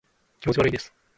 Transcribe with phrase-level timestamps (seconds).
[0.39, 0.91] 気持ち悪いです